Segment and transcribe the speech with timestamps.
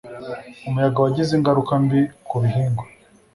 [0.67, 2.85] Umuyaga wagize ingaruka mbi ku bihingwa.